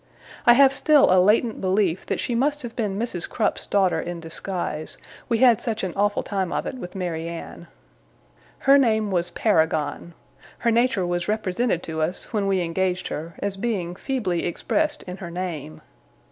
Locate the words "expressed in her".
14.43-15.29